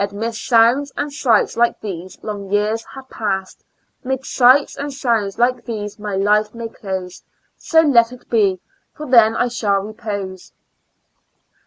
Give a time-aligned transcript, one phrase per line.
[0.11, 3.55] 'Mid sounds and sights like these, long years have pass
[4.03, 7.21] 'Mid sights and sounds like these my life may close;
[7.55, 8.59] So let it be—
[8.95, 10.53] for then I shall repose.